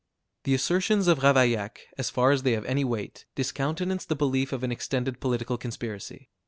The 0.45 0.55
assertions 0.55 1.07
of 1.07 1.19
Ravaillac, 1.19 1.77
as 1.95 2.09
far 2.09 2.31
as 2.31 2.41
they 2.41 2.53
have 2.53 2.65
any 2.65 2.83
weight, 2.83 3.27
discountenance 3.35 4.03
the 4.03 4.15
belief 4.15 4.51
of 4.51 4.63
an 4.63 4.71
extended 4.71 5.19
political 5.19 5.59
conspiracy. 5.59 6.31